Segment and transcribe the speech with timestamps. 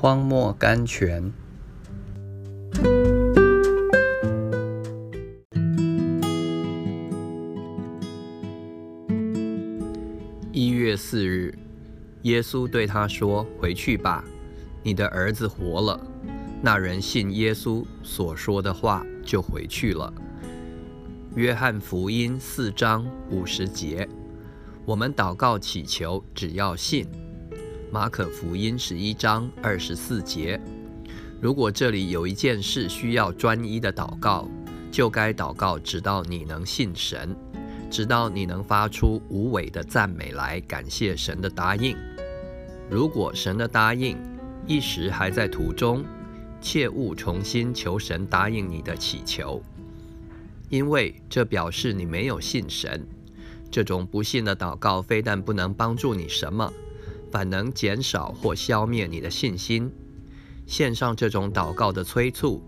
[0.00, 1.30] 荒漠甘泉。
[10.50, 11.54] 一月四日，
[12.22, 14.24] 耶稣对他说：“回去吧，
[14.82, 16.00] 你的儿子活了。”
[16.64, 20.10] 那人信耶稣所说的话，就回去了。
[21.34, 24.08] 约翰福音四章五十节，
[24.86, 27.06] 我们祷告祈求，只要信。
[27.92, 30.60] 马可福音十一章二十四节，
[31.40, 34.48] 如果这里有一件事需要专一的祷告，
[34.92, 37.34] 就该祷告，直到你能信神，
[37.90, 41.96] 直到你能发出无伪的赞美来感谢神的答应。
[42.88, 44.16] 如果神的答应
[44.68, 46.04] 一时还在途中，
[46.60, 49.60] 切勿重新求神答应你的祈求。
[50.68, 53.04] 因为这表示你没有信神，
[53.68, 56.72] 这种不信的祷告非但不能帮助你什么，
[57.30, 59.90] 反能减少或消灭你的信心。
[60.66, 62.62] 献上这种祷告的催促，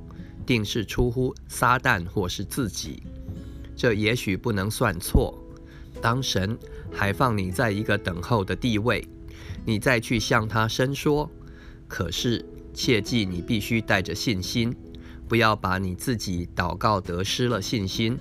[0.44, 3.02] 定是出乎撒旦或是自己。
[3.76, 5.38] 这也许不能算错。
[6.00, 6.58] 当神
[6.90, 9.06] 还放你在一个等候的地位，
[9.64, 11.30] 你再去向他伸说。
[11.86, 14.74] 可是切记，你必须带着信心。
[15.28, 18.18] 不要把你自己祷告得失了信心。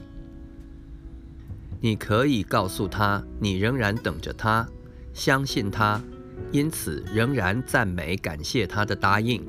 [1.82, 4.66] 你可以告诉他，你仍然等着他，
[5.14, 6.02] 相信他，
[6.52, 9.42] 因此仍然赞美感谢他的答应。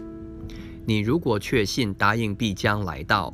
[0.84, 3.32] 你如果确信答应必将来到，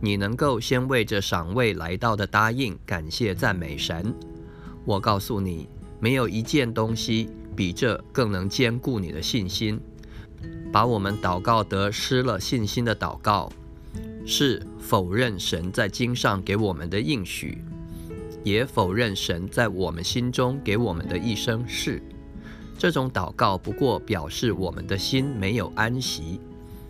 [0.00, 4.14] 你能够先为这赏位来到的答应感谢赞美神。
[4.84, 5.68] 我告诉你，
[5.98, 9.80] 没有一件东西比这更能坚固你的信心。
[10.70, 13.50] 把我们祷告得失了信心的祷告，
[14.26, 17.62] 是否认神在经上给我们的应许，
[18.42, 22.02] 也否认神在我们心中给我们的一生是。
[22.76, 26.40] 这种祷告不过表示我们的心没有安息，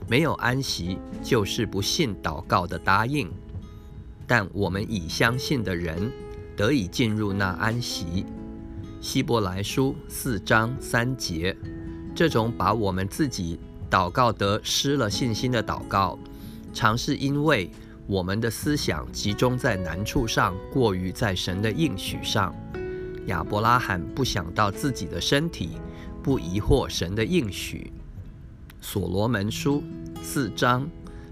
[0.08, 3.30] 没有安息就是不信祷告的答应。
[4.26, 6.10] 但我们已相信的人
[6.56, 8.24] 得以进入那安息。
[9.00, 11.56] 希伯来书四章三节，
[12.14, 13.58] 这种把我们自己。
[13.90, 16.18] 祷告得失了信心的祷告，
[16.72, 17.70] 常是因为
[18.08, 22.52] 我们的思想集中在难处上，过于在神的应许上。
[23.26, 25.70] 亚伯拉罕不想到自己的身体，
[26.22, 27.92] 不疑惑神的应许。
[28.80, 29.82] 所罗门书
[30.22, 30.88] 四章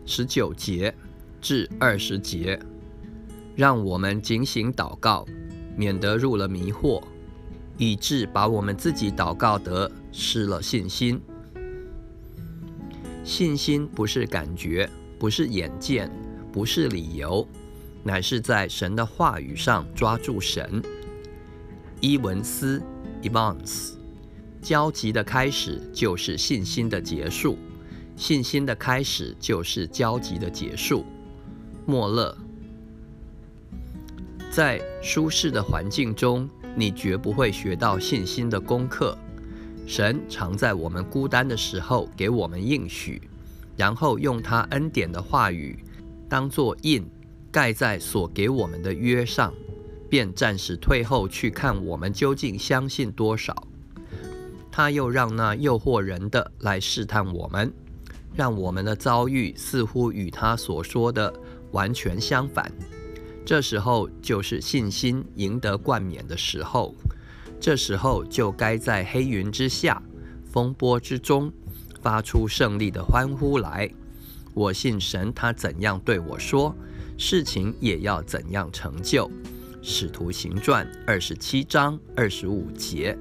[0.07, 0.95] 十九节
[1.41, 2.59] 至二十节，
[3.55, 5.27] 让我们警醒祷告，
[5.77, 7.03] 免得入了迷惑，
[7.77, 11.21] 以致把我们自己祷告得失了信心。
[13.23, 14.89] 信心不是感觉，
[15.19, 16.11] 不是眼见，
[16.51, 17.47] 不是理由，
[18.03, 20.83] 乃是在神的话语上抓住神。
[22.03, 22.83] 伊文斯
[23.23, 23.93] （Evans），
[24.61, 27.57] 焦急的开始就是信心的结束，
[28.17, 31.07] 信心的开始就是焦急的结束。
[31.87, 32.37] 莫勒，
[34.51, 39.17] 在舒适的环境中，你绝不会学到信心的功课。
[39.87, 43.23] 神常在我们孤单的时候给我们应许，
[43.77, 45.79] 然后用他恩典的话语
[46.29, 47.09] 当作印
[47.53, 49.55] 盖在所给我们的约上，
[50.13, 53.67] 便暂时退后去看我们究竟相信多少。
[54.71, 57.73] 他又让那诱惑人的来试探我们，
[58.35, 61.33] 让我们的遭遇似乎与他所说的
[61.71, 62.71] 完全相反。
[63.43, 66.95] 这时候就是信心赢得冠冕的时候。
[67.59, 70.03] 这时候就该在黑云之下、
[70.45, 71.51] 风波之中
[72.03, 73.91] 发出胜利的欢呼来。
[74.53, 76.77] 我信神，他怎样对我说，
[77.17, 79.31] 事情也要怎样成就。
[79.83, 83.19] 使徒行传二十七章二十五节。